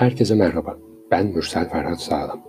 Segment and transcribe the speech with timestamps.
[0.00, 0.78] Herkese merhaba.
[1.10, 2.42] Ben Mürsel Ferhat Sağlam.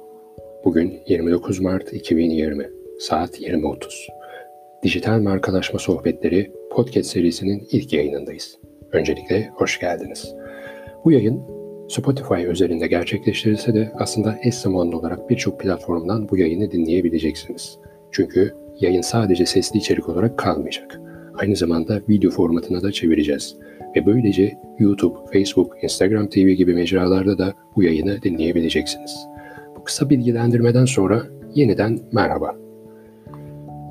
[0.66, 2.70] Bugün 29 Mart 2020.
[3.00, 4.08] Saat 20.30.
[4.84, 8.58] Dijital Markalaşma Sohbetleri podcast serisinin ilk yayınındayız.
[8.92, 10.36] Öncelikle hoş geldiniz.
[11.06, 11.42] Bu yayın
[11.90, 17.78] Spotify özelinde gerçekleştirilse de aslında eş zamanlı olarak birçok platformdan bu yayını dinleyebileceksiniz.
[18.12, 21.02] Çünkü yayın sadece sesli içerik olarak kalmayacak.
[21.36, 23.56] Aynı zamanda video formatına da çevireceğiz.
[23.96, 29.28] Ve böylece YouTube, Facebook, Instagram TV gibi mecralarda da bu yayını dinleyebileceksiniz.
[29.76, 31.24] Bu kısa bilgilendirmeden sonra
[31.56, 32.56] yeniden merhaba.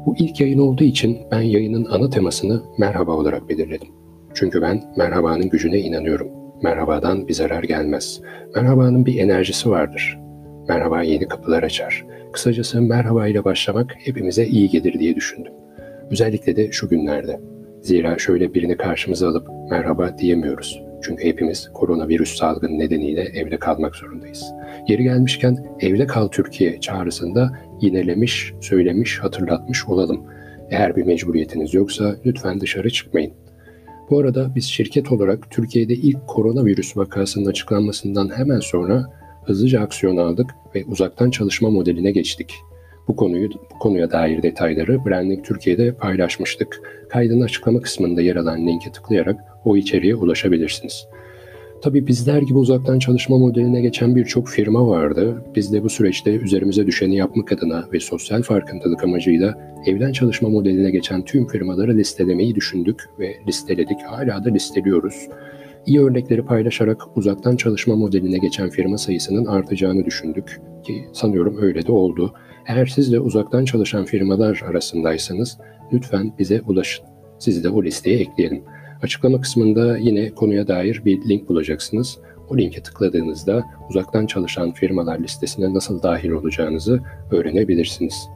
[0.07, 3.89] Bu ilk yayın olduğu için ben yayının ana temasını merhaba olarak belirledim.
[4.35, 6.29] Çünkü ben merhabanın gücüne inanıyorum.
[6.63, 8.21] Merhabadan bir zarar gelmez.
[8.55, 10.19] Merhabanın bir enerjisi vardır.
[10.69, 12.07] Merhaba yeni kapılar açar.
[12.33, 15.53] Kısacası merhaba ile başlamak hepimize iyi gelir diye düşündüm.
[16.11, 17.41] Özellikle de şu günlerde.
[17.83, 20.83] Zira şöyle birini karşımıza alıp merhaba diyemiyoruz.
[21.03, 24.45] Çünkü hepimiz koronavirüs salgını nedeniyle evde kalmak zorundayız.
[24.89, 30.25] Yeri gelmişken evde kal Türkiye çağrısında yinelemiş, söylemiş, hatırlatmış olalım.
[30.71, 33.33] Eğer bir mecburiyetiniz yoksa lütfen dışarı çıkmayın.
[34.11, 39.07] Bu arada biz şirket olarak Türkiye'de ilk koronavirüs vakasının açıklanmasından hemen sonra
[39.45, 42.55] hızlıca aksiyon aldık ve uzaktan çalışma modeline geçtik.
[43.11, 46.81] Bu konuyu bu konuya dair detayları Branding Türkiye'de paylaşmıştık.
[47.09, 51.09] Kaydın açıklama kısmında yer alan linke tıklayarak o içeriğe ulaşabilirsiniz.
[51.83, 55.45] Tabii bizler gibi uzaktan çalışma modeline geçen birçok firma vardı.
[55.55, 60.91] Biz de bu süreçte üzerimize düşeni yapmak adına ve sosyal farkındalık amacıyla evden çalışma modeline
[60.91, 64.03] geçen tüm firmaları listelemeyi düşündük ve listeledik.
[64.07, 65.29] Hala da listeliyoruz.
[65.87, 71.93] İyi örnekleri paylaşarak uzaktan çalışma modeline geçen firma sayısının artacağını düşündük ki sanıyorum öyle de
[71.93, 72.35] oldu.
[72.71, 75.59] Eğer siz de uzaktan çalışan firmalar arasındaysanız
[75.93, 77.07] lütfen bize ulaşın.
[77.39, 78.63] Sizi de o listeye ekleyelim.
[79.03, 82.19] Açıklama kısmında yine konuya dair bir link bulacaksınız.
[82.51, 88.29] O linke tıkladığınızda uzaktan çalışan firmalar listesine nasıl dahil olacağınızı öğrenebilirsiniz.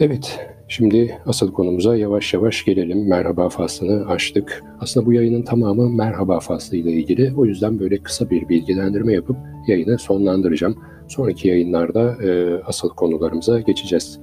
[0.00, 3.08] Evet, şimdi asıl konumuza yavaş yavaş gelelim.
[3.08, 4.64] Merhaba faslını açtık.
[4.80, 7.34] Aslında bu yayının tamamı merhaba faslı ile ilgili.
[7.36, 9.36] O yüzden böyle kısa bir bilgilendirme yapıp
[9.66, 10.91] yayını sonlandıracağım.
[11.12, 14.20] Sonraki yayınlarda e, asıl konularımıza geçeceğiz.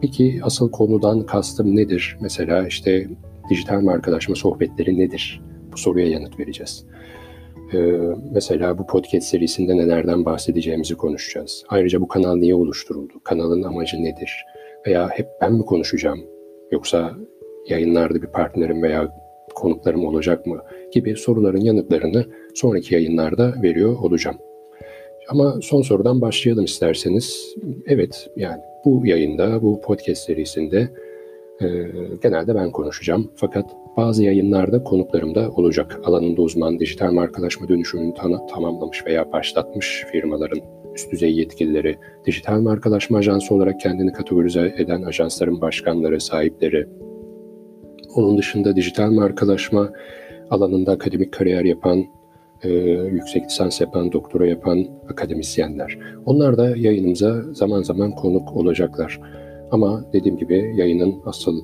[0.00, 2.16] Peki asıl konudan kastım nedir?
[2.20, 3.08] Mesela işte
[3.50, 5.42] dijital markalaşma sohbetleri nedir?
[5.72, 6.86] Bu soruya yanıt vereceğiz.
[7.74, 7.78] Ee,
[8.32, 11.64] mesela bu podcast serisinde nelerden bahsedeceğimizi konuşacağız.
[11.68, 13.12] Ayrıca bu kanal niye oluşturuldu?
[13.24, 14.44] Kanalın amacı nedir?
[14.86, 16.20] Veya hep ben mi konuşacağım?
[16.72, 17.12] Yoksa
[17.68, 19.16] yayınlarda bir partnerim veya
[19.54, 20.60] konuklarım olacak mı?
[20.92, 24.36] Gibi soruların yanıtlarını sonraki yayınlarda veriyor olacağım.
[25.30, 27.54] Ama son sorudan başlayalım isterseniz.
[27.86, 30.88] Evet yani bu yayında, bu podcast serisinde
[31.60, 31.66] e,
[32.22, 33.30] genelde ben konuşacağım.
[33.34, 36.00] Fakat bazı yayınlarda konuklarım da olacak.
[36.04, 40.60] Alanında uzman, dijital markalaşma dönüşümünü tam, tamamlamış veya başlatmış firmaların
[40.94, 46.86] üst düzey yetkilileri, dijital markalaşma ajansı olarak kendini kategorize eden ajansların başkanları, sahipleri,
[48.14, 49.90] onun dışında dijital markalaşma
[50.50, 52.04] alanında akademik kariyer yapan
[52.62, 52.68] e,
[53.12, 55.98] yüksek lisans yapan, doktora yapan akademisyenler.
[56.26, 59.20] Onlar da yayınımıza zaman zaman konuk olacaklar.
[59.70, 61.62] Ama dediğim gibi yayının asıl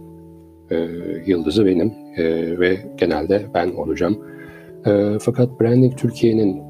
[0.71, 0.89] e,
[1.27, 2.25] yıldızı benim e,
[2.59, 4.19] ve genelde ben olacağım.
[4.87, 6.63] E, fakat Branding Türkiye'nin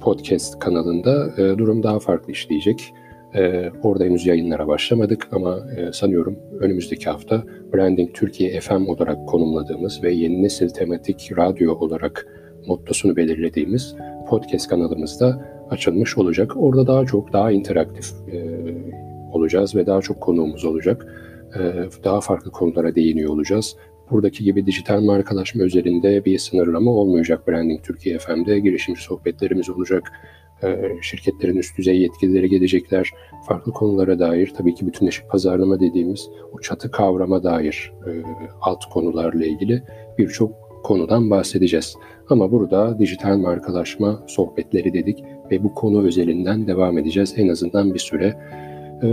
[0.00, 2.94] podcast kanalında e, durum daha farklı işleyecek.
[3.34, 7.42] E, orada henüz yayınlara başlamadık ama e, sanıyorum önümüzdeki hafta
[7.74, 12.26] Branding Türkiye FM olarak konumladığımız ve yeni nesil tematik radyo olarak
[12.66, 13.94] mottosunu belirlediğimiz
[14.28, 16.52] podcast kanalımızda açılmış olacak.
[16.56, 18.38] Orada daha çok daha interaktif e,
[19.32, 21.06] olacağız ve daha çok konuğumuz olacak.
[21.58, 21.60] E,
[22.04, 23.76] daha farklı konulara değiniyor olacağız.
[24.10, 28.58] Buradaki gibi dijital markalaşma üzerinde bir sınırlama olmayacak Branding Türkiye FM'de.
[28.58, 30.12] Girişimci sohbetlerimiz olacak.
[30.62, 33.10] E, şirketlerin üst düzey yetkilileri gelecekler.
[33.48, 38.10] Farklı konulara dair tabii ki bütünleşik pazarlama dediğimiz o çatı kavrama dair e,
[38.60, 39.82] alt konularla ilgili
[40.18, 41.96] birçok konudan bahsedeceğiz.
[42.28, 47.98] Ama burada dijital markalaşma sohbetleri dedik ve bu konu özelinden devam edeceğiz en azından bir
[47.98, 48.34] süre.
[49.02, 49.08] Ee,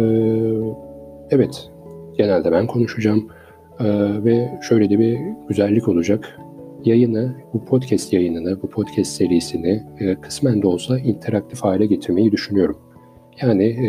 [1.30, 1.72] evet,
[2.18, 3.28] genelde ben konuşacağım
[3.80, 3.86] ee,
[4.24, 5.20] ve şöyle de bir
[5.50, 6.40] güzellik olacak.
[6.86, 12.78] Yayını, bu podcast yayınını, bu podcast serisini e, kısmen de olsa interaktif hale getirmeyi düşünüyorum.
[13.42, 13.88] Yani e,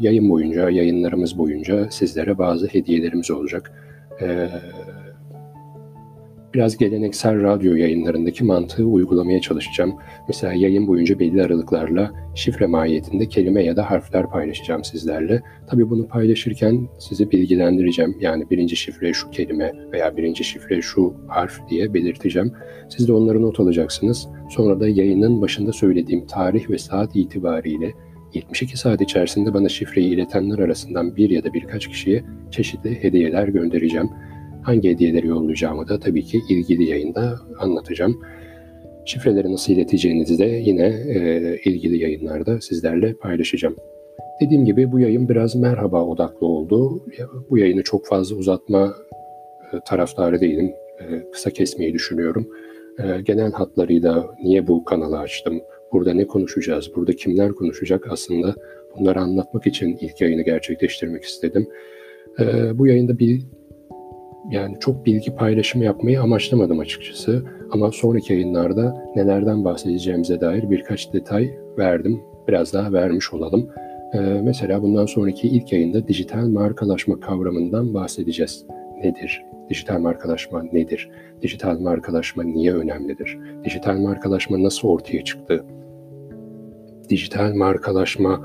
[0.00, 3.72] yayın boyunca, yayınlarımız boyunca sizlere bazı hediyelerimiz olacak.
[4.20, 4.48] E,
[6.54, 9.94] biraz geleneksel radyo yayınlarındaki mantığı uygulamaya çalışacağım.
[10.28, 15.42] Mesela yayın boyunca belli aralıklarla şifre mahiyetinde kelime ya da harfler paylaşacağım sizlerle.
[15.66, 18.16] Tabii bunu paylaşırken sizi bilgilendireceğim.
[18.20, 22.52] Yani birinci şifre şu kelime veya birinci şifre şu harf diye belirteceğim.
[22.88, 24.28] Siz de onları not alacaksınız.
[24.50, 27.92] Sonra da yayının başında söylediğim tarih ve saat itibariyle
[28.34, 34.10] 72 saat içerisinde bana şifreyi iletenler arasından bir ya da birkaç kişiye çeşitli hediyeler göndereceğim.
[34.62, 38.20] Hangi hediyeleri yollayacağımı da tabii ki ilgili yayında anlatacağım.
[39.04, 43.76] Şifreleri nasıl ileteceğinizi de yine e, ilgili yayınlarda sizlerle paylaşacağım.
[44.40, 47.02] Dediğim gibi bu yayın biraz merhaba odaklı oldu.
[47.50, 48.94] Bu yayını çok fazla uzatma
[49.72, 50.72] e, taraftarı değilim.
[51.00, 52.48] E, kısa kesmeyi düşünüyorum.
[52.98, 55.60] E, genel hatlarıyla niye bu kanalı açtım,
[55.92, 58.54] burada ne konuşacağız, burada kimler konuşacak aslında
[58.98, 61.68] bunları anlatmak için ilk yayını gerçekleştirmek istedim.
[62.74, 63.42] Bu yayında bir
[64.50, 67.44] yani çok bilgi paylaşımı yapmayı amaçlamadım açıkçası.
[67.70, 72.20] Ama sonraki yayınlarda nelerden bahsedeceğimize dair birkaç detay verdim.
[72.48, 73.68] Biraz daha vermiş olalım.
[74.14, 78.66] Ee, mesela bundan sonraki ilk yayında dijital markalaşma kavramından bahsedeceğiz.
[79.04, 79.44] Nedir?
[79.70, 81.10] Dijital markalaşma nedir?
[81.42, 83.38] Dijital markalaşma niye önemlidir?
[83.64, 85.64] Dijital markalaşma nasıl ortaya çıktı?
[87.08, 88.40] Dijital markalaşma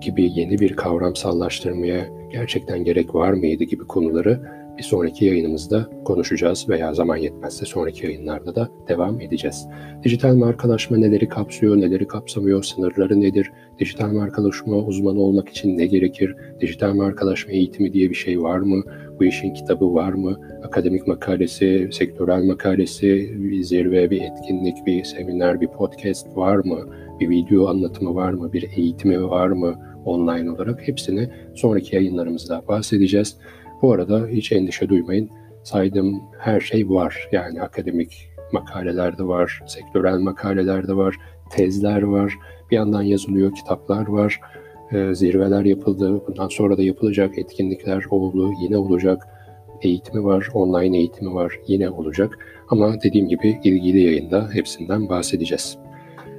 [0.00, 4.40] gibi yeni bir kavramsallaştırmaya gerçekten gerek var mıydı gibi konuları
[4.80, 9.66] bir sonraki yayınımızda konuşacağız veya zaman yetmezse sonraki yayınlarda da devam edeceğiz.
[10.04, 13.52] Dijital markalaşma neleri kapsıyor, neleri kapsamıyor, sınırları nedir?
[13.78, 16.36] Dijital markalaşma uzmanı olmak için ne gerekir?
[16.60, 18.82] Dijital markalaşma eğitimi diye bir şey var mı?
[19.20, 20.40] Bu işin kitabı var mı?
[20.64, 26.78] Akademik makalesi, sektörel makalesi, bir zirve, bir etkinlik, bir seminer, bir podcast var mı?
[27.20, 28.52] Bir video anlatımı var mı?
[28.52, 29.74] Bir eğitimi var mı?
[30.04, 33.36] Online olarak hepsini sonraki yayınlarımızda bahsedeceğiz.
[33.82, 35.30] Bu arada hiç endişe duymayın.
[35.62, 37.28] Saydığım her şey var.
[37.32, 41.16] Yani akademik makaleler de var, sektörel makaleler de var,
[41.50, 42.34] tezler var.
[42.70, 44.40] Bir yandan yazılıyor, kitaplar var.
[44.92, 46.22] E, zirveler yapıldı.
[46.28, 48.50] Bundan sonra da yapılacak etkinlikler oldu.
[48.62, 49.26] Yine olacak.
[49.82, 51.60] Eğitimi var, online eğitimi var.
[51.66, 52.38] Yine olacak.
[52.68, 55.78] Ama dediğim gibi ilgili yayında hepsinden bahsedeceğiz.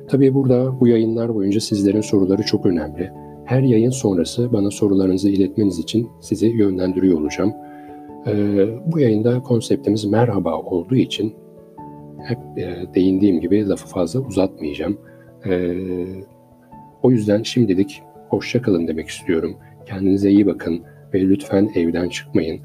[0.08, 3.12] Tabii burada bu yayınlar boyunca sizlerin soruları çok önemli.
[3.51, 7.53] Her yayın sonrası bana sorularınızı iletmeniz için sizi yönlendiriyor olacağım.
[8.27, 11.33] Ee, bu yayında konseptimiz merhaba olduğu için
[12.24, 14.98] hep e, değindiğim gibi lafı fazla uzatmayacağım.
[15.45, 15.75] Ee,
[17.03, 19.56] o yüzden şimdilik hoşça kalın demek istiyorum.
[19.86, 20.81] Kendinize iyi bakın
[21.13, 22.59] ve lütfen evden çıkmayın.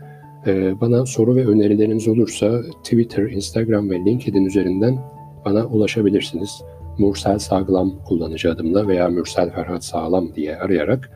[0.47, 4.99] Ee, bana soru ve önerileriniz olursa Twitter, Instagram ve LinkedIn üzerinden
[5.45, 6.63] bana ulaşabilirsiniz.
[6.99, 11.11] Mursel Sağlam kullanıcı adımla veya Mürsel Ferhat Sağlam diye arayarak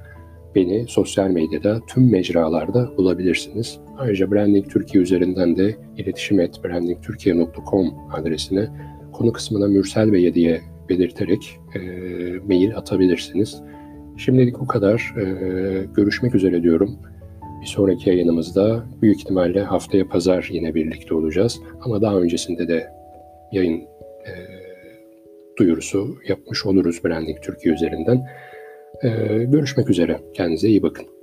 [0.54, 3.78] beni sosyal medyada tüm mecralarda bulabilirsiniz.
[3.98, 8.68] Ayrıca Branding Türkiye üzerinden de iletişim et brandingturkiye.com adresine
[9.12, 11.80] konu kısmına Mürsel Bey'e diye belirterek e,
[12.48, 13.62] mail atabilirsiniz.
[14.16, 15.14] Şimdilik bu kadar.
[15.16, 15.24] E,
[15.96, 16.98] görüşmek üzere diyorum.
[17.62, 21.60] Bir sonraki yayınımızda büyük ihtimalle haftaya pazar yine birlikte olacağız.
[21.80, 22.88] Ama daha öncesinde de
[23.52, 23.80] yayın
[24.26, 24.59] e,
[25.60, 28.26] duyurusu yapmış oluruz Branding Türkiye üzerinden.
[29.02, 29.08] Ee,
[29.44, 30.20] görüşmek üzere.
[30.34, 31.19] Kendinize iyi bakın.